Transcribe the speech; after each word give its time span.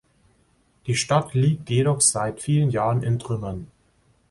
Die 0.87 0.95
Stadt 0.95 1.35
liegt 1.35 1.69
jedoch 1.69 2.01
seit 2.01 2.41
vielen 2.41 2.71
Jahren 2.71 3.03
in 3.03 3.19
Trümmern. 3.19 3.67